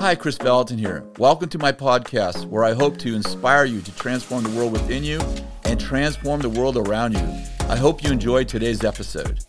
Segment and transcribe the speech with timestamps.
[0.00, 1.04] Hi, Kris Vallotton here.
[1.18, 5.04] Welcome to my podcast where I hope to inspire you to transform the world within
[5.04, 5.20] you
[5.66, 7.44] and transform the world around you.
[7.68, 9.40] I hope you enjoyed today's episode.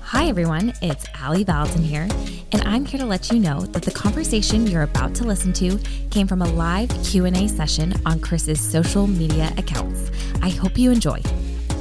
[0.00, 2.08] Hi everyone, it's Alley Vallotton here,
[2.50, 5.78] and I'm here to let you know that the conversation you're about to listen to
[6.10, 10.10] came from a live Q&A session on Kris's social media accounts.
[10.42, 11.22] I hope you enjoy.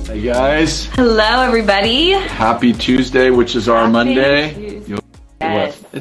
[0.05, 0.85] Hey guys.
[0.93, 2.11] Hello everybody.
[2.11, 4.58] Happy Tuesday, which is our Happy Monday.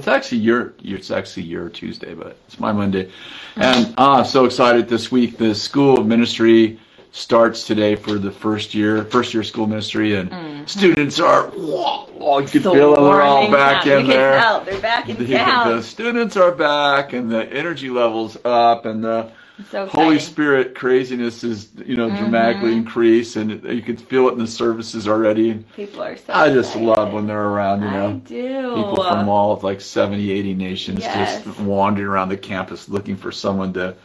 [0.09, 3.11] It's actually your it's actually your Tuesday, but it's my Monday.
[3.57, 5.37] And ah, so excited this week.
[5.37, 6.81] The School of Ministry
[7.13, 12.49] starts today for the first year, first year school ministry, and students are oh, you
[12.49, 14.39] can feel them they're all back in there.
[14.39, 14.65] Tell.
[14.65, 15.77] They're back in the, town.
[15.77, 19.31] the students are back and the energy levels up and the
[19.71, 20.19] so Holy.
[20.19, 22.81] Spirit craziness is you know dramatically mm-hmm.
[22.81, 25.55] increased and you can feel it in the services already.
[25.75, 26.33] People are so.
[26.33, 26.87] I just excited.
[26.87, 28.75] love when they're around, you know, I do.
[28.75, 31.45] People from all of like 70, 80 nations Yes.
[31.45, 33.97] just wandering around the campus looking for someone to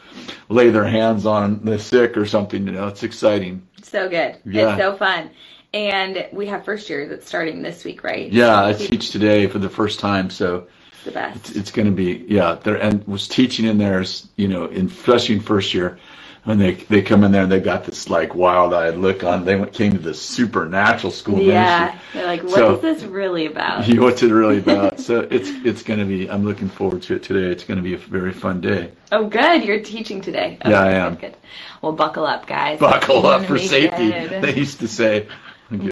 [0.50, 2.88] lay their hands on the sick or something, you know.
[2.88, 3.61] It's exciting.
[3.81, 4.38] So good.
[4.45, 4.70] Yeah.
[4.70, 5.30] It's so fun.
[5.73, 8.31] And we have first year that's starting this week, right?
[8.31, 10.67] Yeah, I teach today for the first time, so
[11.03, 11.55] the best.
[11.55, 14.03] it's going to be yeah there and was teaching in there
[14.35, 14.89] you know in
[15.29, 15.99] in first year
[16.45, 19.55] when they they come in there and they got this like wild-eyed look on they
[19.55, 21.85] went, came to this supernatural school Yeah.
[21.85, 23.87] ministry They're like, what is So- this really about?
[23.87, 27.15] You- what's it really about so it's it's going to be i'm looking forward to
[27.15, 29.63] it today it's going to be a very fun day Oh, good.
[29.63, 30.57] You're teaching today.
[30.65, 31.11] Yeah, I am.
[31.13, 31.35] Good, good.
[31.83, 32.79] Well, buckle up, guys.
[32.79, 34.41] buckle up for safety good.
[34.43, 35.27] they used to say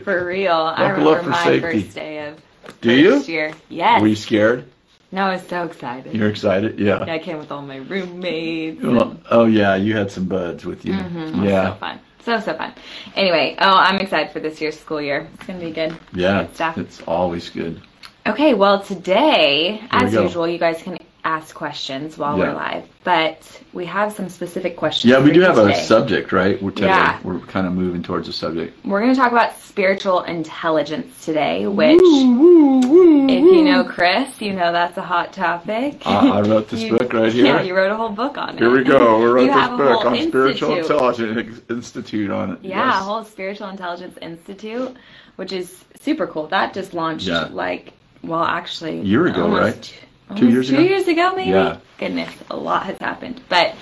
[0.03, 0.53] For real.
[0.53, 1.81] I Buckle up remember for my safety.
[1.83, 2.41] first day of
[2.81, 3.53] do you year.
[3.69, 4.01] Yes.
[4.01, 4.70] were you scared
[5.11, 6.13] no, I was so excited.
[6.13, 8.81] you're excited yeah I came with all my roommates.
[8.81, 11.99] Well, oh yeah you had some buds with you was yeah So fun.
[12.23, 12.73] So, so fun.
[13.15, 15.27] Anyway, oh, I'm excited for this year's school year.
[15.33, 15.97] It's going to be good.
[16.13, 16.77] yeah Good stuff.
[16.77, 17.81] it's always good
[18.27, 20.23] Okay, well, today, we as go.
[20.23, 22.49] usual, you guys can ask questions while Yeah.
[22.49, 25.11] we're live, but we have some specific questions.
[25.11, 26.61] Yeah, we do have a subject, right?
[26.61, 26.87] We're today.
[26.87, 27.19] Yeah.
[27.23, 28.83] We're kind of moving towards a subject.
[28.85, 34.71] We're going to talk about spiritual intelligence today, which, if you know Kris, you know
[34.71, 36.01] that's a hot topic.
[36.05, 37.45] I, I wrote this You- book right here.
[37.45, 38.59] Yeah, you wrote a whole book on it.
[38.59, 39.19] here we go.
[39.19, 40.77] We wrote this a book on Spiritual.
[40.77, 42.59] Intelligence Institute on it.
[42.63, 42.95] Yeah, Yes.
[42.95, 44.95] a whole Spiritual Intelligence Institute,
[45.35, 46.47] which is super cool.
[46.47, 47.47] That just launched Yeah.
[47.51, 47.93] like,
[48.23, 49.93] well, actually, A year ago, right?
[50.35, 50.83] Two years two ago?
[50.83, 51.51] years ago, maybe.
[51.51, 51.77] Yeah.
[51.97, 53.41] Goodness, a lot has happened.
[53.49, 53.75] But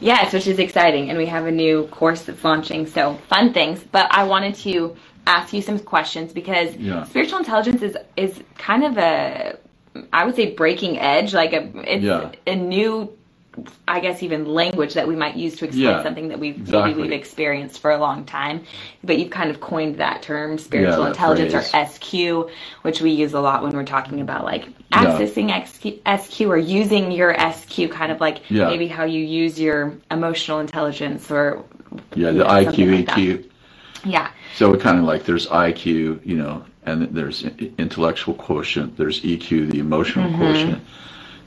[0.00, 2.86] yes, which is exciting, and we have a new course that's launching.
[2.86, 3.82] So fun things.
[3.90, 7.04] But I wanted to ask you some questions because Yeah.
[7.04, 9.58] spiritual intelligence is is kind of a,
[10.12, 11.34] I would say, breaking edge.
[11.34, 12.30] Like a, it's Yeah.
[12.46, 13.10] a new.
[13.88, 16.94] I guess even language that we might use to explain Yeah, something that we've exactly.
[16.94, 18.64] maybe we've experienced for a long time,
[19.04, 21.74] but you've kind of coined that term, spiritual that intelligence phrase.
[21.74, 21.86] or
[22.46, 22.50] SQ,
[22.82, 27.12] which we use a lot when we're talking about like accessing XQ, SQ or using
[27.12, 28.68] your SQ, kind of like Yeah.
[28.68, 31.64] maybe how you use your emotional intelligence or
[32.14, 33.18] Yeah, the IQ, like that.
[33.18, 33.44] EQ.
[34.04, 37.44] yeah, So it kind of like there's IQ, you know, and there's
[37.78, 38.96] intellectual quotient.
[38.96, 40.38] There's EQ, the emotional Mm-hmm.
[40.38, 40.82] quotient.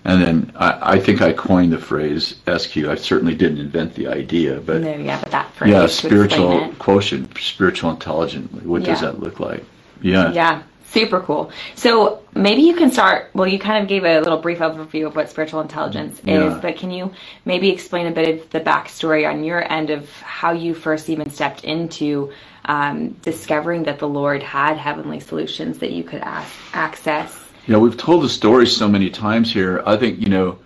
[0.08, 2.78] And then I, I think I coined the phrase SQ.
[2.78, 7.38] I certainly didn't invent the idea, but no, yeah, but that phrase yeah, spiritual quotient,
[7.38, 8.50] spiritual intelligence.
[8.64, 9.66] What does that look like?
[10.02, 10.32] Yeah.
[10.32, 11.52] Yeah, super cool.
[11.76, 13.32] So maybe you can start.
[13.34, 16.56] Well, you kind of gave a little brief overview of what spiritual intelligence Yeah.
[16.56, 17.12] is, but can you
[17.44, 21.30] maybe explain a bit of the backstory on your end of how you first even
[21.30, 22.32] stepped into
[22.64, 27.47] um, discovering that the Lord had heavenly solutions that you could ask, access?
[27.68, 29.84] Yeah, we've told the story so many times here.
[29.86, 30.60] I think, you know,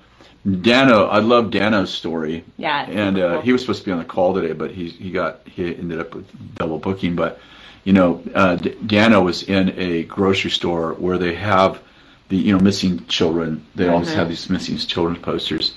[0.62, 2.44] Dano, I love Dano's story.
[2.57, 5.11] Yeah, And uh, he was supposed to be on the call today, but he, he
[5.11, 7.16] got, he ended up with double booking.
[7.16, 7.40] But,
[7.84, 11.81] you know, uh, D- Dano was in a grocery store where they have
[12.29, 13.66] the, you know, missing children.
[13.75, 14.17] They always Mm-hmm.
[14.19, 15.73] have these missing children posters.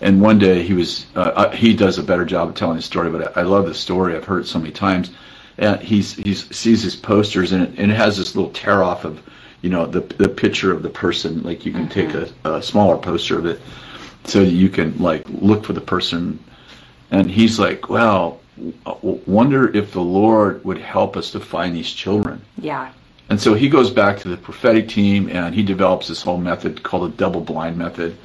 [0.00, 2.82] And one day he was, uh, uh, he does a better job of telling the
[2.82, 4.14] story, but I, I love the story.
[4.14, 5.10] I've heard it so many times.
[5.58, 9.04] And he's, he's sees his posters and it, and it has this little tear off
[9.04, 9.22] of,
[9.66, 11.42] you know, the, the picture of the person.
[11.42, 13.60] Like you can take a, a smaller poster of it
[14.22, 16.38] so you can like look for the person.
[17.10, 18.38] And he's like, well,
[18.84, 22.40] w- wonder if the Lord would help us to find these children.
[22.58, 22.92] Yeah,
[23.28, 26.84] And so he goes back to the prophetic team and he develops this whole method
[26.84, 28.16] called the double blind method.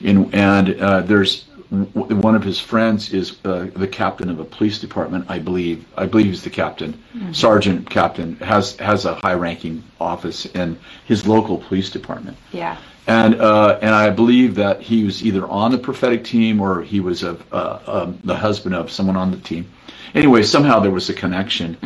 [0.00, 4.78] In, and uh, there's one of his friends is uh, the captain of a police
[4.78, 5.84] department, I believe.
[5.96, 7.02] I believe he's the captain,
[7.32, 12.36] sergeant captain, has has a high-ranking office in his local police department.
[12.52, 12.76] yeah,
[13.06, 17.00] And uh, and I believe that he was either on the prophetic team or he
[17.00, 19.70] was a, uh, um, the husband of someone on the team.
[20.14, 21.76] Anyway, somehow there was a connection.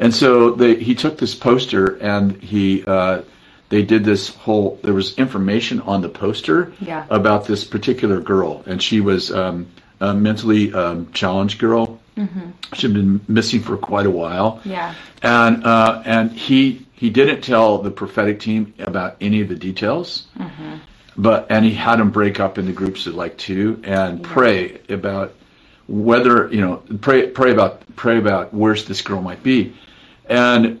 [0.00, 3.22] And so they, he took this poster and he uh,
[3.68, 4.78] they did this whole.
[4.82, 7.04] There was information on the poster Yeah.
[7.10, 9.66] about this particular girl, and she was um,
[10.00, 12.00] a mentally um, challenged girl.
[12.74, 14.60] She'd been missing for quite a while.
[14.64, 14.94] Yeah.
[15.22, 20.26] and uh, and he he didn't tell the prophetic team about any of the details,
[21.16, 25.34] but and he had them break up into groups of like two and pray about
[25.86, 29.74] whether you know pray pray about pray about where this girl might be,
[30.28, 30.80] and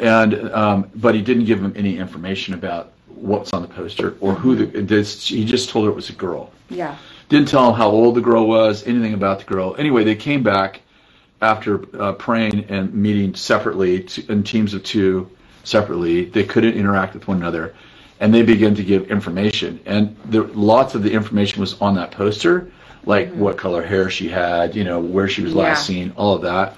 [0.00, 4.34] and um, but he didn't give him any information about what's on the poster or
[4.34, 6.96] who the this he just told her it was a girl Yeah.
[7.28, 9.74] didn't tell him how old the girl was, anything about the girl.
[9.78, 10.80] Anyway, they came back
[11.40, 15.28] after uh, praying and meeting separately t- in teams of two
[15.64, 16.24] separately.
[16.26, 17.74] They couldn't interact with one another,
[18.20, 19.80] and they began to give information.
[19.86, 22.70] And there, lots of the information was on that poster,
[23.06, 25.94] like what color hair she had, you know, where she was last Yeah.
[25.96, 26.76] seen, all of that.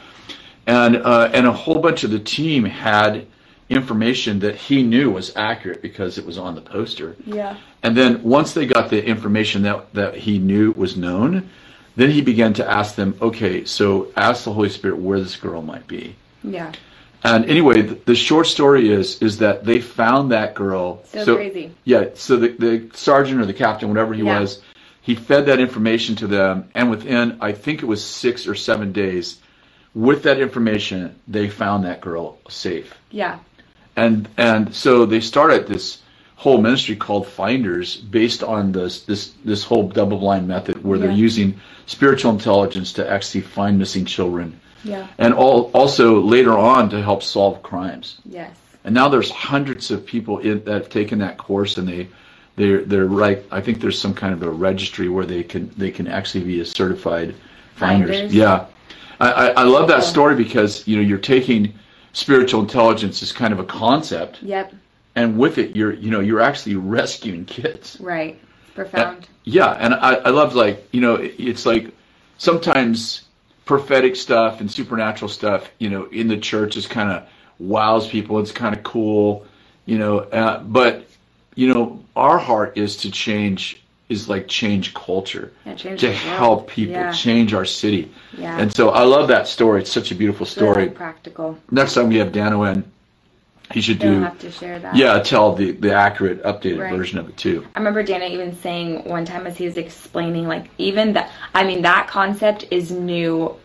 [0.67, 3.27] And uh, and a whole bunch of the team had
[3.69, 7.17] information that he knew was accurate because it was on the poster.
[7.25, 7.57] Yeah.
[7.83, 11.49] And then once they got the information that, that he knew was known,
[11.97, 15.63] then he began to ask them, okay, so ask the Holy Spirit where this girl
[15.63, 16.15] might be.
[16.45, 16.73] Yeah.
[17.25, 21.03] And anyway, the, the short story is is that they found that girl.
[21.07, 21.73] So crazy.
[21.85, 22.11] Yeah.
[22.15, 24.41] So the, the sergeant or the captain, whatever he Yeah.
[24.41, 24.63] was,
[25.01, 28.93] he fed that information to them, and within I think it was six or seven
[28.93, 29.39] days,
[29.97, 33.39] with that information, they found that girl safe Yeah.
[33.97, 36.03] and and so they started this
[36.37, 41.11] whole ministry called Finders, based on this this this whole double blind method, where they're
[41.29, 45.07] using spiritual intelligence to actually find missing children, Yeah.
[45.17, 48.19] and all also later on to help solve crimes.
[48.29, 48.51] Yes.
[48.85, 52.09] And now there's hundreds of people in, that have taken that course, and they
[52.57, 53.43] they're they're right.
[53.51, 56.61] I think there's some kind of a registry where they can they can actually be
[56.61, 57.35] a certified
[57.77, 58.11] finders.
[58.17, 58.35] Finders.
[58.35, 58.67] Yeah,
[59.21, 61.75] I, I, I love that story because you know you're taking
[62.13, 64.73] spiritual intelligence as kind of a concept Yep.
[65.15, 68.41] and with it you're you know you're actually rescuing kids Right.
[68.75, 69.27] Profound.
[69.45, 71.91] yeah and i, I love like you know it- it's like
[72.39, 73.23] sometimes
[73.65, 77.27] prophetic stuff and supernatural stuff you know in the church is kind of
[77.59, 79.47] wows people it's kind of cool
[79.87, 81.07] you know uh, but
[81.55, 86.69] you know our heart is to change is like change culture Yeah, change to help
[86.69, 87.13] people Yeah.
[87.13, 88.59] change our city Yeah.
[88.61, 91.59] and so i love that story it's such a beautiful Really story practical.
[91.71, 92.85] next time we have dano in
[93.73, 94.95] he should You'll do have to share that.
[94.95, 96.95] yeah, tell the the accurate, updated Right.
[96.97, 97.67] version of it too.
[97.75, 101.65] I remember Dano even saying one time as he was explaining, like, even that, I
[101.65, 103.57] mean, that concept is new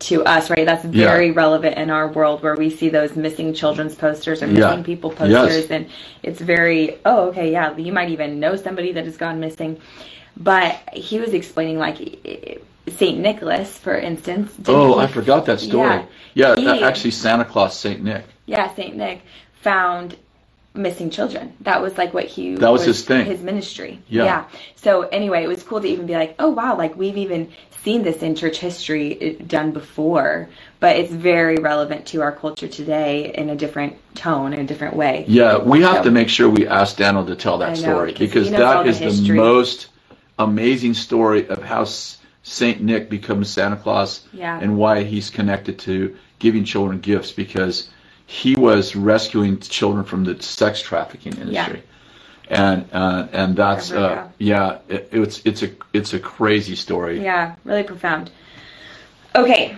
[0.00, 0.64] to us, right?
[0.66, 1.08] That's Yeah.
[1.08, 4.68] very relevant in our world where we see those missing children's posters or Yeah.
[4.68, 5.30] missing people Yes.
[5.46, 5.70] posters.
[5.70, 5.86] And
[6.22, 9.78] it's very, oh, okay, yeah, you might even know somebody that has gone missing.
[10.36, 11.98] But he was explaining, like,
[12.96, 13.18] St.
[13.18, 14.52] Nicholas, for instance.
[14.66, 16.00] Oh, he- I forgot that story.
[16.34, 16.54] Yeah.
[16.56, 18.24] Yeah, He- actually, Santa Claus, Saint Nick.
[18.46, 19.20] yeah, Saint Nick
[19.60, 20.14] found
[20.74, 21.52] missing children.
[21.62, 23.26] That was like what he That was his thing.
[23.26, 23.98] his ministry.
[24.08, 24.44] Yeah.
[24.76, 27.48] So anyway, it was cool to even be like, oh wow, like we've even
[27.82, 30.48] seen this in church history uh, done before,
[30.80, 34.96] but it's very relevant to our culture today in a different tone, in a different
[34.96, 35.24] way.
[35.28, 38.12] Yeah, we have So- to make sure we ask Daniel to tell that know, story
[38.12, 39.88] because because he knows all that the is the most
[40.38, 41.84] amazing story of how
[42.42, 44.58] Saint Nick becomes Santa Claus Yeah.
[44.60, 47.90] and why he's connected to giving children gifts because
[48.26, 51.82] he was rescuing children from the sex trafficking industry.
[52.50, 57.22] And uh, and that's uh, yeah it, it's it's a it's a crazy story.
[57.22, 58.30] Yeah, really profound.
[59.36, 59.76] Okay,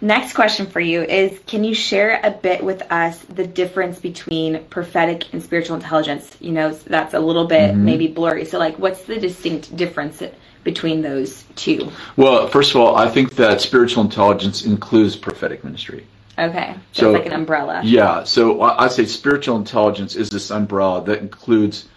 [0.00, 4.64] next question for you is Can you share a bit with us the difference between
[4.66, 6.36] prophetic and spiritual intelligence?
[6.40, 7.84] You know, that's a little bit Mm-hmm.
[7.84, 8.44] maybe blurry.
[8.44, 10.22] So, like, what's the distinct difference
[10.64, 11.90] between those two?
[12.16, 16.06] Well, first of all, I think that spiritual intelligence includes prophetic ministry.
[16.38, 17.80] Okay, so, So- like an umbrella.
[17.82, 21.88] Yeah, so I I say spiritual intelligence is this umbrella that includes.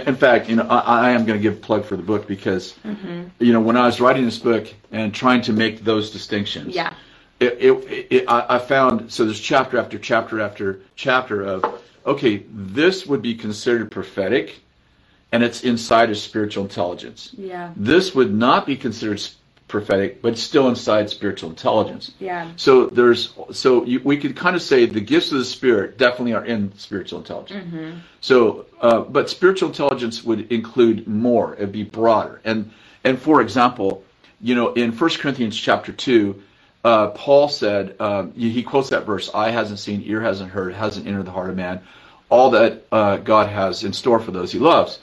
[0.00, 2.26] In fact, you know, I, I am going to give a plug for the book
[2.26, 3.24] because, Mm-hmm.
[3.40, 6.94] you know, when I was writing this book and trying to make those distinctions, Yeah.
[7.40, 11.64] it, it, it, I I found so there's chapter after chapter after chapter of
[12.06, 14.60] okay, this would be considered prophetic,
[15.32, 17.30] and it's inside of spiritual intelligence.
[17.36, 17.72] Yeah.
[17.76, 19.20] This would not be considered
[19.72, 22.12] prophetic, but still inside spiritual intelligence.
[22.20, 22.52] Yeah.
[22.56, 26.34] So there's so you, we could kind of say the gifts of the spirit definitely
[26.34, 27.64] are in spiritual intelligence.
[28.20, 31.54] So, uh, but spiritual intelligence would include more.
[31.54, 32.40] It'd be broader.
[32.44, 32.70] And
[33.02, 34.04] and for example,
[34.40, 36.42] you know, in 1 Corinthians chapter two,
[36.84, 40.74] uh, Paul said um, he he quotes that verse: "Eye hasn't seen, ear hasn't heard,
[40.74, 41.80] hasn't entered the heart of man,
[42.28, 44.98] all that uh, God has in store for those He loves."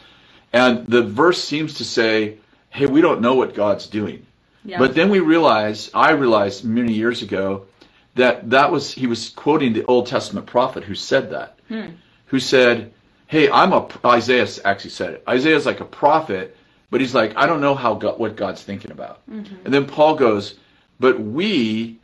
[0.54, 2.38] And the verse seems to say,
[2.70, 4.28] "Hey, we don't know what God's doing."
[4.64, 4.80] Yeah.
[4.80, 7.66] But then we realized, I realized many years ago,
[8.16, 11.92] that that was he was quoting the Old Testament prophet who said that, hmm.
[12.26, 12.92] who said,
[13.28, 15.24] hey, I'm a Isaiah actually said it.
[15.28, 16.58] Isaiah's like a prophet,
[16.90, 19.22] but he's like, I don't know how God, what God's thinking about.
[19.30, 19.66] Mm-hmm.
[19.66, 20.56] And then Paul goes,
[21.00, 21.99] but we,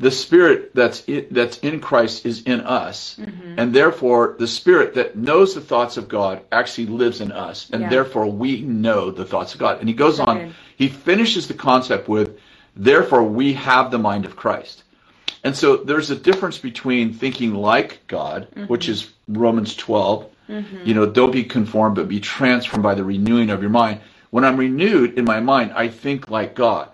[0.00, 3.58] the Spirit that's in, that's in Christ is in us, mm-hmm.
[3.58, 7.82] and therefore the Spirit that knows the thoughts of God actually lives in us, and
[7.82, 7.88] Yeah.
[7.88, 9.80] therefore we know the thoughts of God.
[9.80, 12.38] And he goes on, he finishes the concept with,
[12.76, 14.84] therefore we have the mind of Christ.
[15.42, 18.64] And so there's a difference between thinking like God, mm-hmm.
[18.66, 20.26] which is Romans 12.
[20.48, 20.76] Mm-hmm.
[20.84, 24.00] You know, don't be conformed, but be transformed by the renewing of your mind.
[24.30, 26.88] When I'm renewed in my mind, I think like God.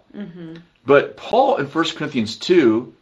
[0.87, 2.93] But Paul in 1 Corinthians 2,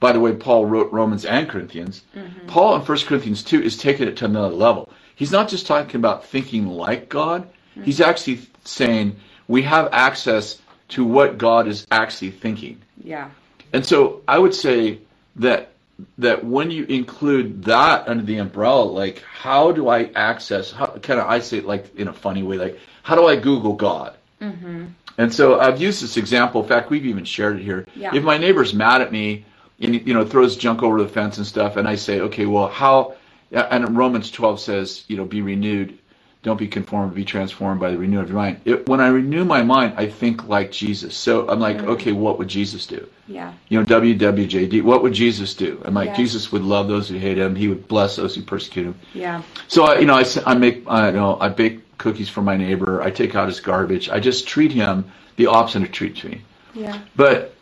[0.00, 2.02] by the way, Paul wrote Romans and Corinthians.
[2.46, 4.90] Paul in 1 Corinthians 2 is taking it to another level.
[5.14, 7.48] He's not just talking about thinking like God,
[7.84, 9.16] he's actually saying
[9.48, 12.80] we have access to what God is actually thinking.
[13.02, 13.30] Yeah.
[13.72, 15.00] And so I would say
[15.36, 15.72] that
[16.16, 20.70] that when you include that under the umbrella, like how do I access?
[20.70, 23.36] How kind of I say it like in a funny way, like how do I
[23.36, 24.14] Google God?
[24.40, 24.86] Mm-hmm.
[25.18, 26.62] And so I've used this example.
[26.62, 27.86] In fact, we've even shared it here.
[27.96, 28.14] Yeah.
[28.14, 29.44] If my neighbor's mad at me
[29.80, 32.68] and you know throws junk over the fence and stuff, and I say, okay, well,
[32.68, 33.14] how?
[33.52, 35.98] And Romans 12 says, you know, be renewed,
[36.42, 38.60] don't be conformed, be transformed by the renewal of your mind.
[38.66, 41.16] It, when I renew my mind, I think like Jesus.
[41.16, 41.88] So I'm like, Mm-hmm.
[41.90, 43.08] okay, what would Jesus do?
[43.26, 43.52] Yeah.
[43.68, 44.82] You know, WWJD.
[44.82, 45.80] What would Jesus do?
[45.84, 46.16] I'm like, Yeah.
[46.16, 47.56] Jesus would love those who hate him.
[47.56, 48.94] He would bless those who persecute him.
[49.14, 49.42] Yeah.
[49.66, 53.02] So I, you know, I, I make, I know, I bake cookies for my neighbor.
[53.02, 54.08] I take out his garbage.
[54.08, 56.42] I just treat him the opposite of treats me.
[56.74, 57.00] Yeah.
[57.16, 57.54] But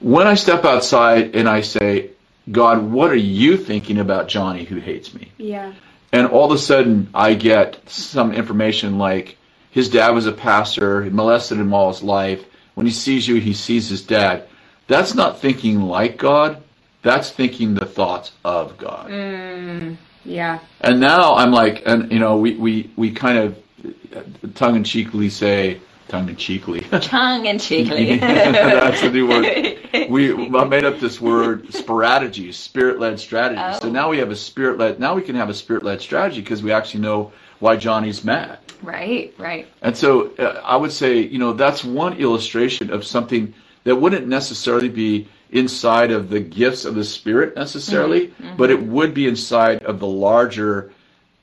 [0.00, 2.10] when I step outside and I say,
[2.50, 5.30] God, what are you thinking about Johnny who hates me?
[5.38, 5.72] Yeah.
[6.12, 9.36] And all of a sudden I get some information like
[9.70, 12.44] his dad was a pastor, he molested him all his life.
[12.74, 14.48] When he sees you, he sees his dad.
[14.86, 16.62] That's not thinking like God.
[17.02, 19.10] That's thinking the thoughts of God.
[19.10, 20.60] Mm, yeah.
[20.80, 23.58] And now I'm like, and you know, we, we, we kind of
[24.54, 26.80] tongue in cheekily say, tongue in cheekly.
[27.00, 28.18] Tongue and cheekily.
[28.18, 30.10] That's the new word.
[30.10, 33.60] We I made up this word, strategy, spirit-led strategy.
[33.80, 33.92] So Oh.
[33.92, 35.00] now we have a spirit-led.
[35.00, 38.58] Now we can have a spirit-led strategy because we actually know why Johnny's mad.
[38.82, 39.32] right.
[39.38, 39.68] Right.
[39.82, 43.54] And so uh, I would say, you know, that's one illustration of something
[43.84, 48.56] that wouldn't necessarily be inside of the gifts of the Spirit necessarily, Mm-hmm.
[48.56, 50.92] but it would be inside of the larger.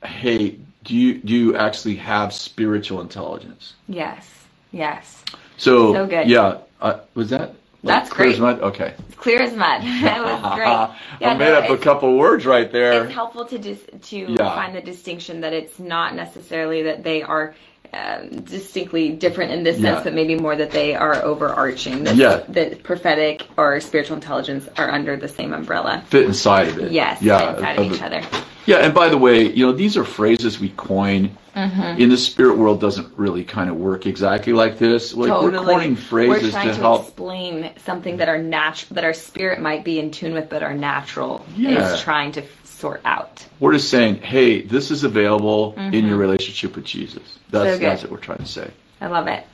[0.04, 3.74] Hey, do you do you actually have spiritual intelligence?
[3.88, 4.28] Yes.
[4.72, 5.24] Yes.
[5.56, 6.28] So, So good.
[6.28, 7.54] yeah, uh, was that?
[7.82, 8.56] That's clear as great.
[8.60, 8.62] mud?
[8.62, 8.94] Okay.
[9.16, 9.82] Clear as mud.
[10.02, 11.28] that was great.
[11.28, 13.04] I made no, up a couple words right there.
[13.04, 14.54] it's helpful to dis- to Yeah.
[14.54, 17.54] find the distinction that it's not necessarily that they are
[17.92, 19.94] um, distinctly different in this Yeah.
[19.94, 22.04] sense, but maybe more that they are overarching.
[22.04, 22.40] That, Yeah.
[22.50, 26.02] that prophetic or spiritual intelligence are under the same umbrella.
[26.08, 26.92] Fit inside of it.
[26.92, 27.54] Yes, Yeah.
[27.54, 28.04] inside of of each it.
[28.04, 28.22] other.
[28.66, 31.36] Yeah, and by the way, you know, these are phrases we coin.
[31.56, 32.00] Mm-hmm.
[32.00, 35.12] In the spirit world, doesn't really kind of work exactly like this.
[35.12, 37.02] Like we're coining phrases We're trying to to, help.
[37.08, 40.74] explain something that our natural, that our spirit might be in tune with, but our
[40.74, 41.92] natural Yeah.
[41.92, 42.42] is trying to
[42.80, 43.46] sort out.
[43.60, 47.38] We're just saying, hey, this is available in your relationship with Jesus.
[47.50, 47.82] That's Mm-hmm.
[47.82, 48.70] So that's what we're trying to say.
[49.00, 49.44] I love it.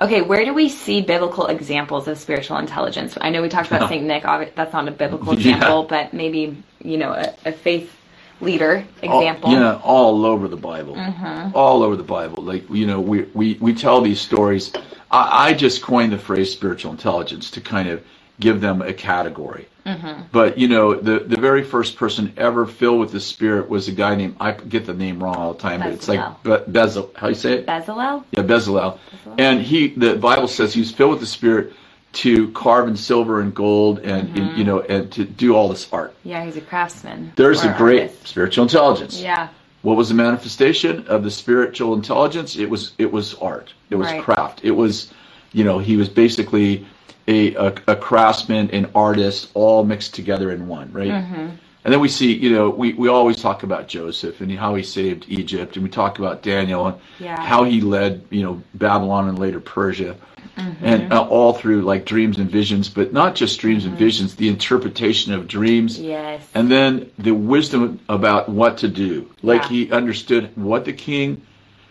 [0.00, 3.18] Okay, where do we see biblical examples of spiritual intelligence?
[3.20, 4.22] I know we talked about Saint Nick.
[4.54, 5.54] That's not a biblical Yeah.
[5.56, 7.94] example, but maybe you know a, a faith
[8.40, 9.50] leader All- example.
[9.52, 10.94] yeah, all over the Bible.
[10.94, 11.56] Mm-hmm.
[11.56, 12.44] All over the Bible.
[12.44, 14.72] Like, you know, we, we, we tell these stories.
[15.10, 18.04] I, I just coined the phrase spiritual intelligence to kind of
[18.40, 19.68] give them a category.
[19.86, 20.22] Mm-hmm.
[20.32, 23.92] But, you know, the, the very first person ever filled with the Spirit was a
[23.92, 27.16] guy named, I get the name wrong all the time, but it's like Be- Bezalel.
[27.16, 27.66] How you say it?
[27.66, 28.24] Bezalel.
[28.30, 28.98] Yeah, Bezalel.
[29.38, 31.72] And he, the Bible says he was filled with the Spirit
[32.14, 34.58] to carve in silver and gold and, Mm-hmm.
[34.58, 36.14] you know, and to do all this art.
[36.22, 37.32] Yeah, he's a craftsman.
[37.36, 38.26] There's a great artist.
[38.28, 39.20] spiritual intelligence.
[39.20, 39.48] Yeah.
[39.82, 42.56] What was the manifestation of the spiritual intelligence?
[42.56, 43.72] It was it was art.
[43.90, 44.22] It was Right.
[44.22, 44.60] craft.
[44.64, 45.12] It was,
[45.52, 46.84] you know, he was basically
[47.28, 51.10] a, a, a craftsman, an artist, all mixed together in one, right?
[51.10, 51.48] Mm-hmm.
[51.84, 54.82] And then we see, you know, we, we always talk about Joseph and how he
[54.82, 57.40] saved Egypt, and we talk about Daniel and Yeah.
[57.40, 60.16] how he led, you know, Babylon and later Persia,
[60.56, 60.84] Mm-hmm.
[60.84, 64.48] and uh, all through like dreams and visions, but not just dreams and visions, the
[64.48, 66.42] interpretation of dreams, Yes.
[66.52, 69.30] and then the wisdom about what to do.
[69.42, 69.68] Like Yeah.
[69.68, 71.42] he understood what the king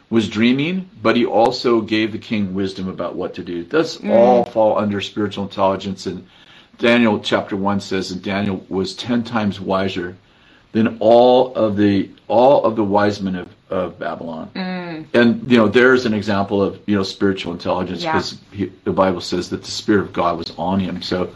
[0.10, 3.64] was dreaming, but he also gave the king wisdom about what to do.
[3.66, 4.12] That's Mm.
[4.12, 6.06] all fall under spiritual intelligence.
[6.06, 6.26] And
[6.80, 10.16] Daniel chapter one says that Daniel was ten times wiser
[10.72, 14.50] than all of the all of the wise men of, of Babylon.
[15.14, 18.14] And you know, there's an example of you know spiritual intelligence Yeah.
[18.14, 18.38] because
[18.84, 21.02] the Bible says that the Spirit of God was on him.
[21.02, 21.30] So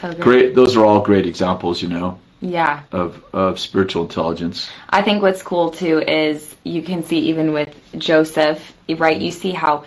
[0.00, 2.82] So great those are all great examples you know Yeah.
[2.92, 4.70] of of spiritual intelligence.
[4.90, 9.20] I think what's cool too is you can see even with Joseph, right?
[9.20, 9.84] You see how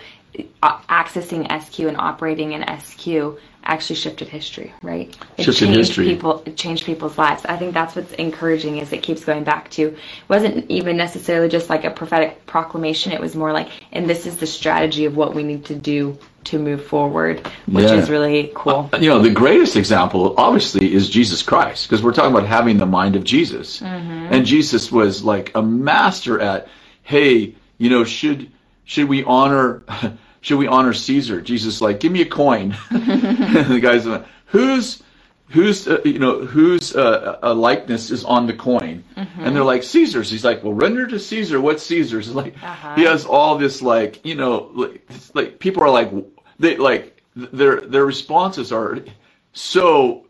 [0.62, 5.16] uh, accessing SQ and operating in SQ actually shifted history, right?
[5.38, 6.06] It Shifted changed history.
[6.06, 7.44] People, it changed people's lives.
[7.44, 9.96] I think that's what's encouraging is it keeps going back to
[10.28, 13.12] wasn't even necessarily just like a prophetic proclamation.
[13.12, 16.18] It was more like, and this is the strategy of what we need to do
[16.44, 17.94] to move forward, which Yeah.
[17.94, 18.90] is really cool.
[19.00, 22.86] You know, the greatest example, obviously, is Jesus Christ, because we're talking about having the
[22.86, 23.80] mind of Jesus.
[23.82, 26.68] And Jesus was like a master at,
[27.02, 28.48] hey, you know, should
[28.84, 29.82] should we honor
[30.40, 31.40] should we honor Caesar?
[31.40, 32.74] Jesus, like, give me a coin.
[32.90, 35.02] and the guy's like, who's
[35.50, 39.04] who's uh, you know whose uh, uh, likeness is on the coin?
[39.46, 40.30] And they're like Caesar's.
[40.30, 42.28] He's like, well, render to Caesar what's Caesar's.
[42.28, 42.94] It's like Uh-huh.
[42.96, 45.02] he has all this like you know like,
[45.34, 46.10] like people are like
[46.58, 48.98] they like their their responses are
[49.52, 50.26] so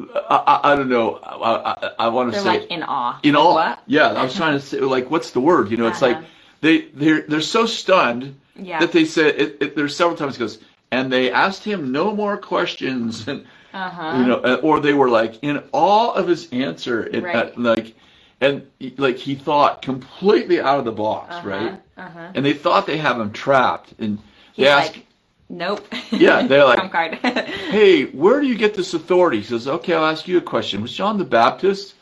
[0.00, 3.18] I, I, I don't know I, I, I want to say like in awe.
[3.24, 3.82] know Like, what?
[3.86, 6.26] yeah I was trying to say like what's the word you know it's like Uh-huh.
[6.60, 8.80] they they're they're so stunned Yeah.
[8.80, 10.58] that they said it, it, there's several times it goes
[10.90, 14.18] and they asked him no more questions and Uh-huh.
[14.18, 17.36] you know uh, or they were like in awe of his answer it, Right.
[17.36, 17.94] uh, like
[18.40, 21.48] and he- like he thought completely out of the box Uh-huh.
[21.48, 22.28] right Uh-huh.
[22.34, 24.18] and they thought they have him trapped and
[24.56, 25.06] they ask, like,
[25.48, 25.86] nope.
[26.10, 26.92] Yeah, they're like-
[27.70, 29.38] hey, where do you get this authority?
[29.38, 30.82] He says, okay, I'll ask you a question.
[30.82, 31.94] Was John the Baptist,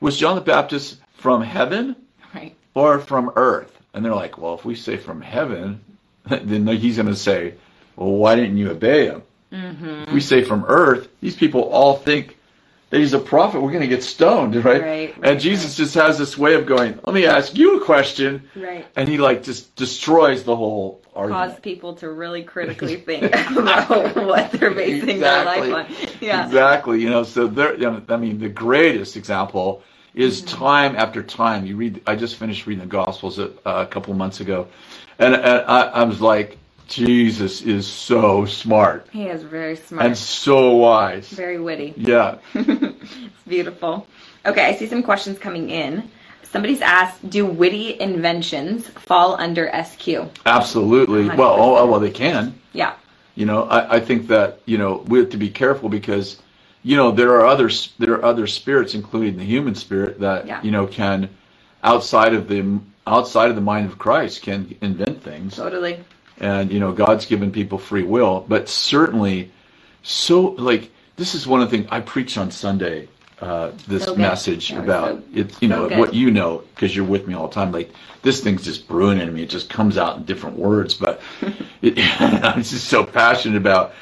[0.00, 1.96] was John the Baptist from heaven
[2.34, 2.54] right.
[2.74, 3.72] or from earth?
[3.94, 5.80] And they're like, well, if we say from heaven,
[6.24, 7.54] then he's going to say,
[7.96, 9.22] well, why didn't you obey him?
[9.52, 10.02] Mm-hmm.
[10.08, 12.36] If we say from earth, these people all think
[12.90, 13.60] that he's a prophet.
[13.60, 14.82] We're going to get stoned, right?
[14.82, 17.84] Right, and right, Jesus just has this way of going, let me ask you a
[17.84, 18.48] question.
[18.56, 18.86] Right.
[18.96, 21.52] And he like just destroys the whole argument.
[21.52, 25.96] Cause people to really critically think about what they're basing their life on.
[26.20, 26.46] Yeah.
[26.46, 27.00] Exactly.
[27.00, 27.74] You know, so there.
[27.74, 29.82] You know, I mean, the greatest example
[30.14, 30.56] is Mm-hmm.
[30.56, 31.64] time after time.
[31.66, 32.02] You read.
[32.06, 34.66] I just finished reading the Gospels a, a couple months ago,
[35.18, 36.57] and, and I, I was like,
[36.88, 40.06] Jesus is so smart He is very smart.
[40.06, 41.28] and so wise.
[41.28, 41.94] very witty.
[41.96, 42.38] Yeah.
[42.54, 44.06] It's beautiful.
[44.46, 46.10] Okay, I see some questions coming in.
[46.42, 50.08] Somebody's asked, do witty inventions fall under SQ?
[50.46, 51.28] Absolutely.
[51.28, 52.58] Well, oh, oh, well, they can.
[52.72, 52.94] Yeah.
[53.34, 56.38] You know, I, I think that you know we have to be careful because,
[56.82, 60.62] you know, there are other there are other spirits, including the human spirit, that Yeah.
[60.62, 61.28] you know can,
[61.84, 65.56] outside of the outside of the mind of Christ, can invent things.
[65.56, 66.02] Totally.
[66.40, 69.50] And you know God's given people free will, but certainly,
[70.02, 73.08] so like this is one of the things I preach on Sunday.
[73.40, 76.94] Uh, this So message Yeah, about so- it, you know so what you know because
[76.96, 77.70] you're with me all the time.
[77.70, 77.90] Like
[78.22, 79.44] this thing's just brewing in me.
[79.44, 81.20] It just comes out in different words, but
[81.82, 83.92] it, I'm just so passionate about.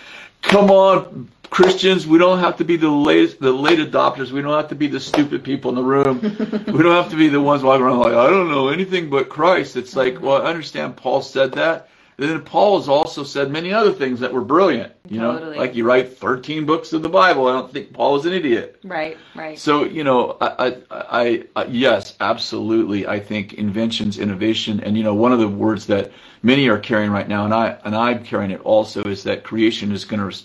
[0.41, 4.31] Come on, Christians, we don't have to be the late the late adopters.
[4.31, 6.21] We don't have to be the stupid people in the room.
[6.67, 9.29] we don't have to be the ones walking around like I don't know anything but
[9.29, 9.77] Christ.
[9.77, 11.89] It's like, well, I understand Paul said that.
[12.19, 14.93] And then Paul has also said many other things that were brilliant.
[15.09, 17.47] You know, like you write 13 books of the Bible.
[17.47, 18.81] I don't think Paul is an idiot.
[18.85, 19.59] Right, right.
[19.59, 23.07] So you know, I, I, I, yes, absolutely.
[23.07, 26.11] I think inventions, innovation, and you know, one of the words that
[26.43, 29.93] many are carrying right now, and I, and I'm carrying it also, is that creation
[29.93, 30.37] is going to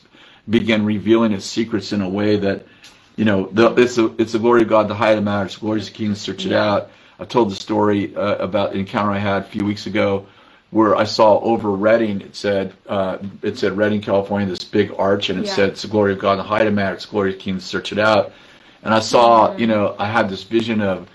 [0.50, 2.66] begin revealing its secrets in a way that,
[3.16, 5.46] you know, the, it's a, it's the glory of God to hide the matter.
[5.46, 6.74] It's the glory of the King to search it Yeah.
[6.74, 6.92] out.
[7.20, 10.26] I told the story uh, about an encounter I had a few weeks ago
[10.72, 15.30] where I saw over Redding, it said, uh, it said Redding, California, this big arch,
[15.30, 15.54] and it Yeah.
[15.56, 16.96] said, it's the glory of God The height of matter.
[16.96, 18.32] It's the glory of the King search it out.
[18.84, 21.08] And I saw, you know, I had this vision of,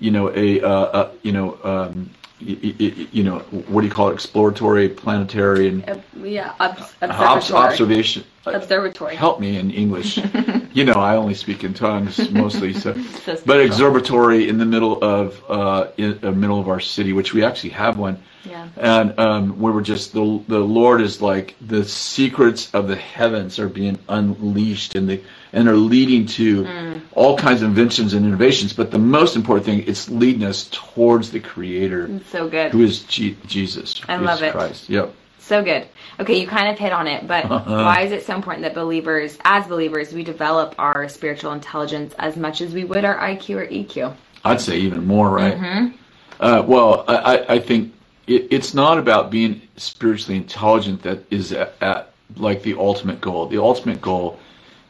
[0.00, 3.38] you know, a, uh, uh, you know, um, you know,
[3.68, 4.14] what do you call it?
[4.14, 7.58] Exploratory, planetary, and Uh, yeah, obs- obs- observatory.
[7.64, 8.24] observation.
[8.44, 9.14] Observatory.
[9.16, 10.18] Help me in English.
[10.74, 12.74] you know, I only speak in tongues mostly.
[12.74, 12.94] So,
[13.46, 17.42] but observatory in the middle of uh, in the middle of our city, which we
[17.42, 18.18] actually have one.
[18.48, 18.68] Yeah.
[18.76, 23.58] And um, we were just the the Lord is like the secrets of the heavens
[23.58, 25.20] are being unleashed and the
[25.52, 27.00] and are leading to Mm.
[27.12, 28.72] all kinds of inventions and innovations.
[28.72, 32.72] But the most important thing, it's leading us towards the Creator, It's so good.
[32.72, 34.00] who is G- Jesus.
[34.08, 34.52] I Jesus love it.
[34.52, 34.88] Christ.
[34.90, 35.12] Yep.
[35.38, 35.86] So good.
[36.18, 37.64] Okay, you kind of hit on it, but Uh-huh.
[37.84, 42.36] why is it so important that believers, as believers, we develop our spiritual intelligence as
[42.36, 44.14] much as we would our IQ or EQ?
[44.44, 45.54] I'd say even more, right?
[45.56, 45.96] Mm-hmm.
[46.38, 47.92] Uh, well, I, I- I think
[48.26, 53.46] it, it's not about being spiritually intelligent that is at, at like the ultimate goal.
[53.46, 54.38] The ultimate goal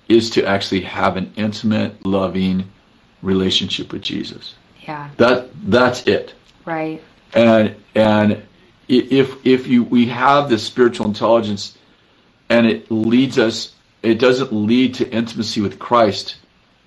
[0.09, 2.71] is to actually have an intimate, loving
[3.23, 4.55] relationship with Jesus.
[4.87, 5.11] Yeah.
[5.17, 6.35] That that's it.
[6.65, 7.03] Right.
[7.35, 8.43] And and
[8.89, 11.77] if if you we have this spiritual intelligence
[12.49, 13.73] and it leads us
[14.03, 16.37] it doesn't lead to intimacy with Christ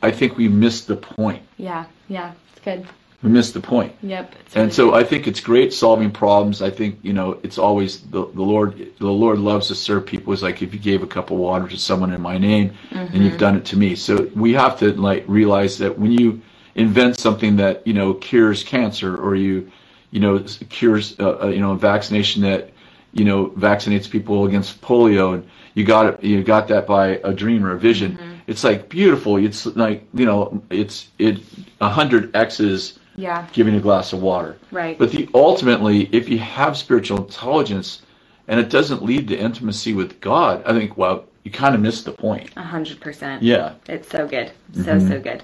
[0.02, 1.44] I think we missed the point.
[1.58, 2.86] Yeah, yeah, it's good.
[3.22, 3.94] We missed the point.
[4.02, 4.34] Yep.
[4.56, 4.94] And so.
[4.94, 6.62] I think it's great solving problems.
[6.62, 8.94] I think you know it's always the, the Lord.
[8.98, 10.32] The Lord loves to serve people.
[10.32, 13.10] It's like if you gave a cup of water to someone in my name, and
[13.10, 13.22] Mm-hmm.
[13.22, 13.96] you've done it to me.
[13.96, 16.42] So we have to like realize that when you
[16.76, 19.70] invent something that you know cures cancer, or you
[20.12, 22.72] you know cures uh, uh, you know a vaccination that
[23.12, 27.34] you know vaccinates people against polio, and you got it you got that by a
[27.34, 28.14] dream or a vision.
[28.14, 28.34] Mm-hmm.
[28.48, 29.38] It's like beautiful.
[29.38, 31.40] It's like you know it's it
[31.82, 34.58] a hundred x's yeah, giving a glass of water.
[34.72, 34.98] Right.
[34.98, 38.02] But the ultimately, if you have spiritual intelligence
[38.48, 42.06] and it doesn't lead to intimacy with God, I think well, you kind of missed
[42.06, 42.50] the point.
[42.56, 43.44] a hundred percent.
[43.44, 43.74] Yeah.
[43.88, 44.52] It's so good.
[44.74, 45.08] So mm-hmm.
[45.08, 45.44] so good.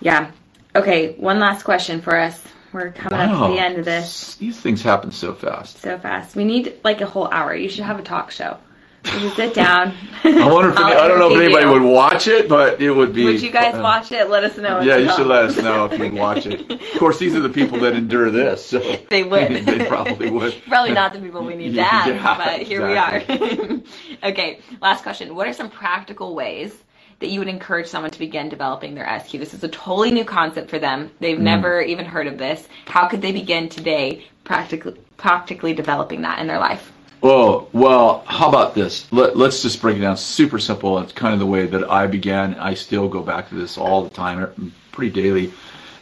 [0.00, 0.30] Yeah.
[0.74, 2.42] Okay, one last question for us.
[2.72, 5.82] We're coming up to the end of this These things happen so fast.
[5.82, 6.34] so fast.
[6.34, 7.54] We need like a whole hour.
[7.54, 8.56] You should have a talk show.
[9.04, 9.94] You sit down.
[10.24, 13.12] I wonder if any, I don't know if anybody would watch it, but it would
[13.12, 13.24] be.
[13.24, 14.30] Would you guys uh, watch it?
[14.30, 14.80] Let us know.
[14.80, 16.70] Yeah, you should let us know if you'd watch it.
[16.70, 18.78] Of course, these are the people that endure this, so
[19.10, 19.48] They would.
[19.66, 20.54] they probably would.
[20.68, 23.22] Probably not the people we need to ask, Yeah, but here we are.
[24.22, 25.34] okay, last question.
[25.34, 26.72] What are some practical ways
[27.18, 29.32] that you would encourage someone to begin developing their SQ?
[29.32, 31.10] This is a totally new concept for them.
[31.20, 31.42] They've Mm.
[31.42, 32.68] never even heard of this.
[32.86, 36.90] How could they begin today practically practically developing that in their life?
[37.22, 39.10] Oh, well, how about this?
[39.12, 40.98] Let, let's just break it down super simple.
[40.98, 42.54] It's kind of the way that I began.
[42.54, 45.52] I still go back to this all the time, pretty daily.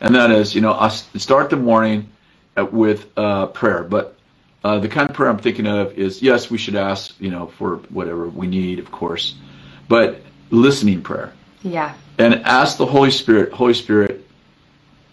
[0.01, 2.09] And that is, you know, I start the morning
[2.57, 3.85] uh, with uh, prayer.
[3.85, 4.17] But
[4.65, 7.49] uh, the kind of prayer I'm thinking of is, yes, we should ask, you know,
[7.49, 9.35] for whatever we need, of course,
[9.89, 11.35] but listening prayer.
[11.63, 11.95] Yeah.
[12.19, 14.27] And ask the Holy Spirit, Holy Spirit,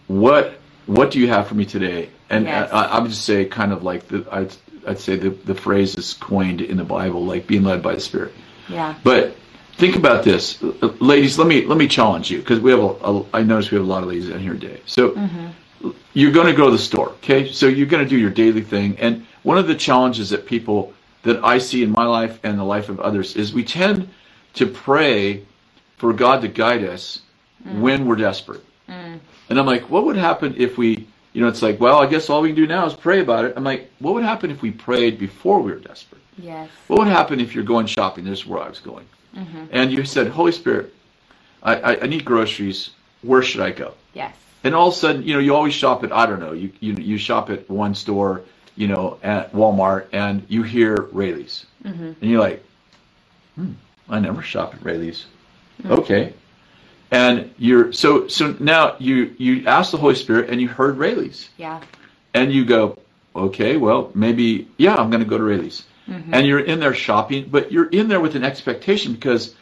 [0.06, 0.54] what
[0.86, 2.08] what do you have for me today?
[2.30, 2.70] And Yes.
[2.72, 5.96] I, I would just say, kind of like the, I'd, I'd say the, the phrase
[5.96, 8.32] is coined in the Bible, like being led by the Spirit.
[8.68, 8.94] Yeah.
[9.02, 9.36] But
[9.76, 10.62] think about this,
[11.00, 11.38] ladies.
[11.38, 13.24] Let me let me challenge you because we have a, a.
[13.32, 14.80] I notice we have a lot of ladies in here today.
[14.86, 15.90] So mm-hmm.
[16.14, 17.50] you're going to go to the store, okay?
[17.52, 20.92] So you're going to do your daily thing, and one of the challenges that people
[21.22, 24.08] that I see in my life and the life of others is we tend
[24.54, 25.44] to pray
[25.96, 27.20] for God to guide us
[27.66, 27.80] mm.
[27.80, 28.64] when we're desperate.
[28.88, 29.18] Mm.
[29.50, 32.30] And I'm like, what would happen if we, you know, it's like, well, I guess
[32.30, 33.54] all we can do now is pray about it.
[33.56, 36.22] I'm like, what would happen if we prayed before we were desperate?
[36.36, 36.70] Yes.
[36.86, 38.24] What would happen if you're going shopping?
[38.24, 39.06] This is where I was going.
[39.36, 39.64] Mm-hmm.
[39.72, 40.94] And you said, Holy Spirit,
[41.62, 42.90] I, I, I need groceries.
[43.22, 43.94] Where should I go?
[44.14, 44.34] Yes.
[44.64, 46.72] And all of a sudden, you know, you always shop at, I don't know, you,
[46.80, 48.42] you, you shop at one store,
[48.76, 51.66] you know, at Walmart, and you hear Raley's.
[51.84, 52.12] Mm-hmm.
[52.20, 52.64] And you're like,
[53.54, 53.72] hmm,
[54.08, 55.26] I never shop at Raley's.
[55.82, 55.92] Mm-hmm.
[55.92, 56.34] Okay.
[57.10, 61.48] And you're, so, so now you, you ask the Holy Spirit and you heard Raley's
[61.56, 61.80] Yeah.
[62.34, 62.98] and you go,
[63.34, 65.84] okay, well, maybe, yeah, I'm going to go to Raley's.
[66.08, 66.34] Mm-hmm.
[66.34, 69.54] And you're in there shopping, but you're in there with an expectation because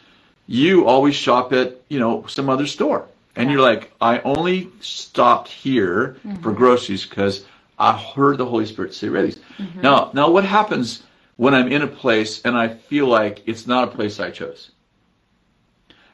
[0.45, 3.05] you always shop at, you know, some other store.
[3.35, 6.41] And you're like, I only stopped here mm-hmm.
[6.41, 7.45] for groceries because
[7.77, 9.37] I heard the Holy Spirit say Raley's.
[9.59, 9.81] Mm-hmm.
[9.81, 11.03] Now, now what happens
[11.35, 14.71] when I'm in a place and I feel like it's not a place I chose?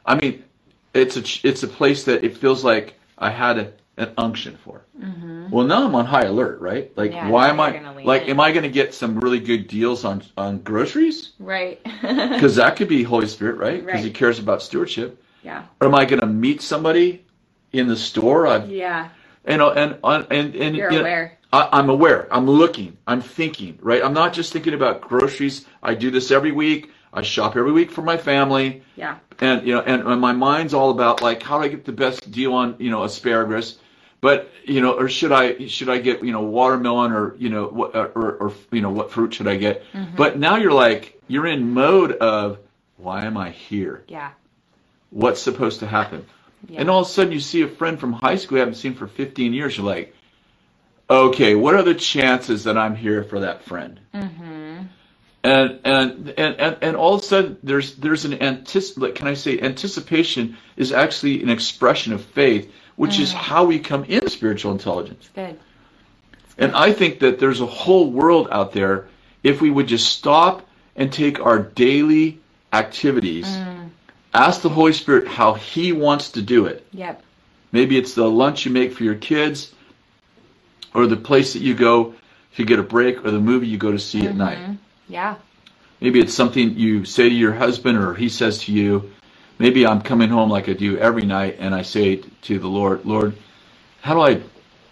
[0.05, 0.43] I mean,
[0.93, 4.85] it's a it's a place that it feels like I had a, an unction for.
[4.99, 5.49] Mm-hmm.
[5.51, 6.91] Well, now I'm on high alert, right?
[6.97, 8.23] Like, Yeah, why am I like?
[8.23, 8.29] in.
[8.31, 11.31] Am I going to get some really good deals on on groceries?
[11.39, 11.79] Right.
[12.01, 13.85] Because that could be Holy Spirit, right?
[13.85, 15.21] Because He cares about stewardship.
[15.43, 15.65] yeah.
[15.81, 17.25] Or am I going to meet somebody
[17.71, 18.47] in the store?
[18.47, 19.09] I've, Yeah.
[19.47, 21.37] you know, and and and, and You're you know, aware.
[21.51, 22.27] I, I'm aware.
[22.31, 22.97] I'm looking.
[23.07, 23.77] I'm thinking.
[23.81, 24.03] Right.
[24.03, 25.65] I'm not just thinking about groceries.
[25.83, 26.91] I do this every week.
[27.13, 28.81] I shop every week for my family.
[28.95, 29.17] Yeah.
[29.39, 31.91] and you know and, and my mind's all about like how do i get the
[31.91, 33.77] best deal on you know asparagus?
[34.21, 37.65] But you know or should i should i get you know watermelon or you know
[37.67, 39.83] what or, or you know what fruit should i get?
[39.93, 40.15] Mm-hmm.
[40.15, 42.57] But now you're like you're in mode of
[42.97, 44.03] why am i here?
[44.07, 44.31] Yeah.
[45.11, 46.25] what's supposed to happen?
[46.69, 46.79] Yeah.
[46.81, 48.93] and all of a sudden you see a friend from high school you haven't seen
[48.95, 49.77] for 15 years.
[49.77, 50.15] You're like
[51.09, 53.99] okay what are the chances that i'm here for that friend?
[54.13, 54.23] And
[55.43, 59.59] and and and, and all of a sudden there's there's an anticip can I say
[59.59, 65.29] anticipation is actually an expression of faith, which is how we come into spiritual intelligence.
[65.35, 65.59] Good.
[66.57, 69.07] And I think that there's a whole world out there
[69.41, 72.39] if we would just stop and take our daily
[72.71, 73.47] activities,
[74.33, 76.85] ask the Holy Spirit how He wants to do it.
[76.93, 77.21] Yep.
[77.71, 79.73] Maybe it's the lunch you make for your kids,
[80.93, 82.13] or the place that you go
[82.55, 84.59] to get a break, or the movie you go to see at night.
[85.07, 85.35] Yeah.
[86.01, 89.11] Maybe it's something you say to your husband or he says to you.
[89.59, 93.05] Maybe I'm coming home like I do every night and I say to the Lord,
[93.05, 93.37] Lord,
[94.01, 94.41] how do I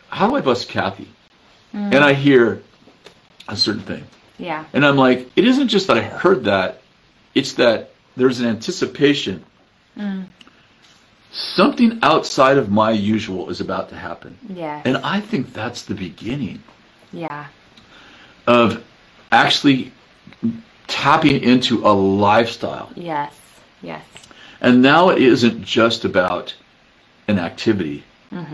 [0.10, 1.08] how do I bless Kathy?
[1.74, 1.96] Mm.
[1.96, 2.62] And I hear
[3.48, 4.04] a certain thing.
[4.38, 4.66] Yeah.
[4.74, 6.82] And I'm like, it isn't just that I heard that,
[7.36, 9.44] it's that there's an anticipation
[9.98, 10.26] mm.
[11.32, 14.38] something outside of my usual is about to happen.
[14.50, 14.82] Yeah.
[14.84, 16.62] And I think that's the beginning
[17.14, 17.48] yeah.
[18.48, 18.84] of
[19.32, 19.92] actually
[20.88, 22.92] tapping into a lifestyle.
[22.96, 23.34] Yes.
[23.82, 24.06] Yes.
[24.60, 26.54] And now it isn't just about
[27.28, 28.04] an activity.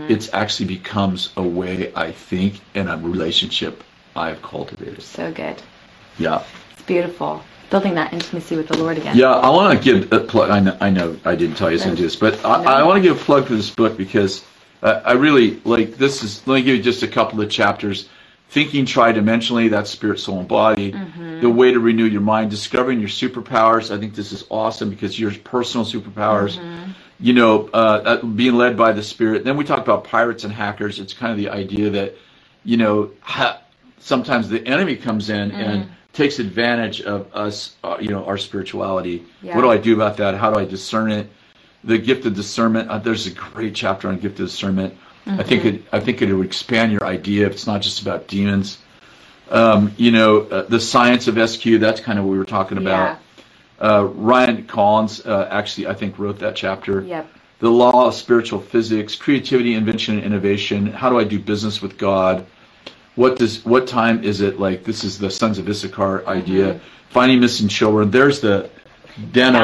[0.08, 3.84] It's actually becomes a way I think and a relationship
[4.16, 5.02] I've cultivated.
[5.02, 5.62] So good.
[6.18, 6.42] Yeah.
[6.72, 7.42] It's beautiful.
[7.70, 9.16] Building that intimacy with the Lord again.
[9.16, 10.50] Yeah, I want to give a plug.
[10.50, 12.96] I know, I know I didn't tell you to do this, but I, I want
[12.96, 14.44] to give a plug to this book because
[14.82, 16.24] uh, I really like this.
[16.24, 18.08] Is let me give you just a couple of chapters.
[18.50, 20.94] Thinking tridimensionally, that's spirit, soul, and body.
[21.40, 23.94] The way to renew your mind, discovering your superpowers.
[23.94, 26.58] I think this is awesome because your personal superpowers.
[27.20, 29.44] You know, uh, uh, being led by the spirit.
[29.44, 31.00] Then we talk about pirates and hackers.
[31.00, 32.14] It's kind of the idea that,
[32.64, 33.60] you know, ha-
[33.98, 39.24] sometimes the enemy comes in and takes advantage of us, uh, you know, our spirituality.
[39.42, 39.56] Yeah.
[39.56, 40.36] What do I do about that?
[40.36, 41.28] How do I discern it?
[41.82, 42.88] The gift of discernment.
[42.88, 44.96] Uh, there's a great chapter on gift of discernment.
[45.28, 45.82] I think it.
[45.92, 47.46] I think it would expand your idea.
[47.46, 48.78] If it's not just about demons.
[49.50, 51.62] Um, you know, uh, the science of SQ.
[51.80, 53.18] That's kind of what we were talking about.
[53.80, 57.00] Uh, Ryan Collins uh, actually, I think, wrote that chapter.
[57.02, 57.30] Yep.
[57.60, 60.86] The law of spiritual physics, creativity, invention, and innovation.
[60.86, 62.46] How do I do business with God?
[63.14, 64.60] What does what time is it?
[64.60, 66.80] Like this is the Sons of Issachar idea.
[67.10, 68.10] Finding missing children.
[68.10, 68.70] There's the.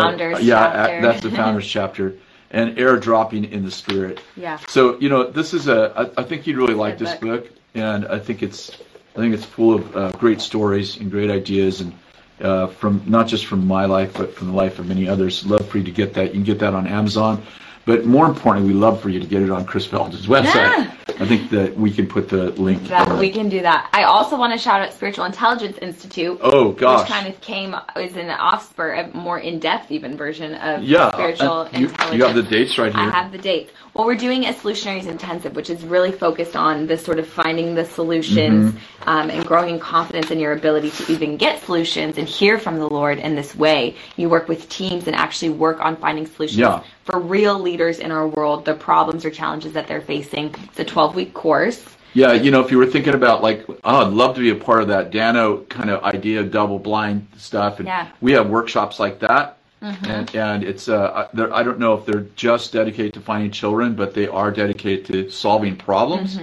[0.00, 1.02] Founders yeah, chapter.
[1.02, 2.16] that's the founders chapter.
[2.54, 4.20] And airdropping in the spirit.
[4.36, 4.58] Yeah.
[4.68, 5.92] So you know, this is a.
[5.96, 7.46] I, I think you'd really like this book.
[7.46, 8.70] book, and I think it's.
[9.16, 11.92] I think it's full of uh, great stories and great ideas, and
[12.40, 15.44] uh, from not just from my life, but from the life of many others.
[15.44, 16.26] Love for you to get that.
[16.26, 17.42] You can get that on Amazon,
[17.84, 20.54] but more importantly, we love for you to get it on Kris Vallotton's website.
[20.54, 20.96] Yeah.
[21.20, 22.88] I think that we can put the link.
[22.88, 23.88] That we can do that.
[23.92, 26.38] I also want to shout out Spiritual Intelligence Institute.
[26.40, 27.00] Oh, gosh.
[27.00, 31.48] Which kind of came is an offspur, a more in-depth even version of yeah, spiritual
[31.48, 32.18] uh, you, intelligence.
[32.18, 33.00] you have the dates right here.
[33.00, 33.70] I have the dates.
[33.94, 37.76] Well, we're doing a solutionaries intensive, which is really focused on this sort of finding
[37.76, 39.08] the solutions Mm-hmm.
[39.08, 42.78] um, and growing in confidence in your ability to even get solutions and hear from
[42.78, 43.94] the Lord in this way.
[44.16, 46.82] You work with teams and actually work on finding solutions Yeah.
[47.04, 50.52] for real leaders in our world, the problems or challenges that they're facing.
[50.64, 51.84] It's a 12 week course.
[52.14, 54.54] Yeah, you know, if you were thinking about like, oh, I'd love to be a
[54.56, 58.08] part of that Dano kind of idea of double blind stuff, and Yeah.
[58.20, 62.72] we have workshops like that, and and it's uh, I- don't know if they're just
[62.72, 66.38] dedicated to finding children, but they are dedicated to solving problems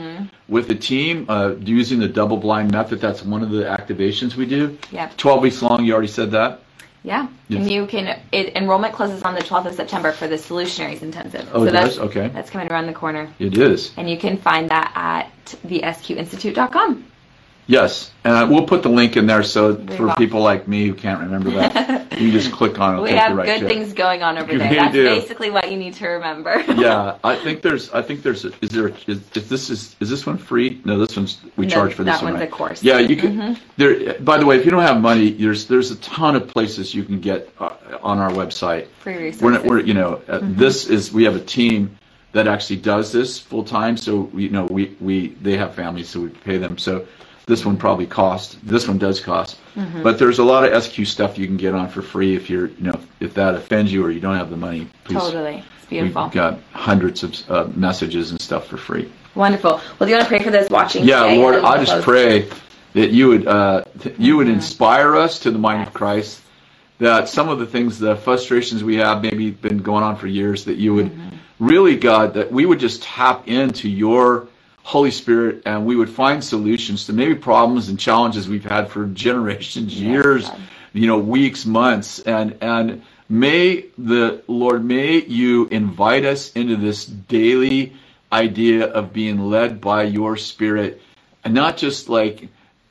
[0.48, 3.02] with the team uh, using the double blind method.
[3.02, 4.78] That's one of the activations we do.
[4.92, 5.18] Yep.
[5.18, 5.86] Twelve weeks long.
[5.86, 6.62] You already said that.
[7.04, 7.28] Yeah.
[7.48, 7.62] Yes.
[7.62, 11.50] And you can, it, enrollment closes on the 12th of September for the Solutionaries Intensive.
[11.52, 12.00] Oh, it that's, does?
[12.00, 12.28] Okay.
[12.28, 13.28] That's coming around the corner.
[13.40, 13.92] It is.
[13.98, 15.32] And you can find that at
[15.66, 17.06] thesqinstitute.com.
[17.68, 20.88] Yes, and I, we'll put the link in there so Very for people like me
[20.88, 23.02] who can't remember that, you just click on it.
[23.02, 24.74] We have right good things going on over You there.
[24.74, 25.06] That's do.
[25.06, 26.60] basically what you need to remember.
[26.76, 27.92] yeah, I think there's.
[27.92, 28.46] I think there's.
[28.46, 28.90] Is there?
[29.08, 30.82] Is, is this is is this one free?
[30.86, 32.34] No, this one's we No, charge for this that one.
[32.34, 32.50] one's right?
[32.50, 32.84] a course.
[32.84, 33.58] Yeah, you can.
[33.78, 34.20] There.
[34.20, 37.04] By the way, if you don't have money, there's there's a ton of places you
[37.04, 37.70] can get uh,
[38.02, 38.88] on our website.
[39.00, 39.64] Free resources.
[39.64, 41.98] We're, we're you know uh, this is we have a team
[42.34, 43.98] that actually does this full time.
[43.98, 46.78] So you know we we they have families, so we pay them.
[46.78, 47.08] So
[47.52, 48.56] this one probably costs.
[48.64, 49.58] This one does cost.
[50.04, 52.68] But there's a lot of SQ stuff you can get on for free if you're
[52.68, 54.88] you know if that offends you or you don't have the money.
[55.04, 55.62] Please Totally.
[55.78, 56.24] It's beautiful.
[56.24, 59.12] We've got hundreds of uh, messages and stuff for free.
[59.36, 59.72] Wonderful.
[59.72, 61.38] Well, do you want to pray for those watching Yeah, today?
[61.40, 62.48] Lord, I just pray
[62.94, 64.36] that you would uh, you Mm-hmm.
[64.38, 66.40] would inspire us to the mind of Christ.
[67.00, 70.64] That some of the things, the frustrations we have, maybe been going on for years,
[70.66, 71.36] that you would Mm-hmm.
[71.60, 74.48] really, God, that we would just tap into your
[74.84, 79.06] Holy Spirit and we would find solutions to maybe problems and challenges we've had for
[79.14, 80.60] generations, years, God.
[80.94, 87.06] you know, weeks, months, and and may the Lord, may you invite us into this
[87.06, 87.94] daily
[88.34, 91.02] idea of being led by your Spirit,
[91.44, 92.48] and not just like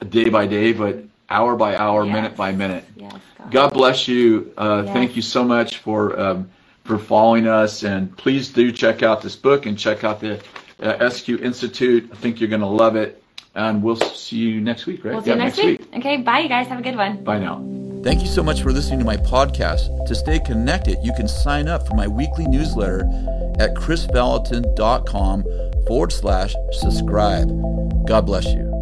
[0.08, 2.14] day by day, but hour by hour, Yes.
[2.14, 2.84] minute by minute.
[2.96, 3.50] Yes, God.
[3.50, 4.52] God bless you.
[4.56, 4.92] Uh, Yes.
[4.94, 6.50] Thank you so much for um,
[6.84, 10.40] for following us, and please do check out this book and check out the
[10.82, 12.08] uh, SQ Institute.
[12.12, 13.22] I think you're going to love it,
[13.54, 15.14] and we'll see you next week, right?
[15.14, 15.80] We'll see you Yeah, next, week.
[15.96, 16.66] Okay, bye, you guys.
[16.68, 17.22] Have a good one.
[17.24, 17.64] Bye now.
[18.02, 20.06] Thank you so much for listening to my podcast.
[20.06, 23.00] To stay connected, you can sign up for my weekly newsletter
[23.58, 25.44] at krisvallotton.com
[25.86, 27.48] forward slash subscribe.
[28.06, 28.79] God bless you.